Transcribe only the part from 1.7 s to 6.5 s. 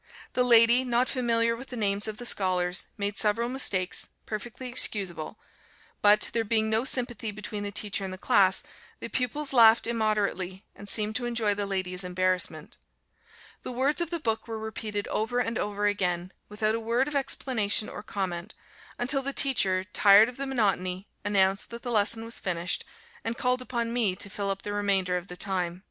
names of the scholars, made several mistakes, (perfectly excusable); but, there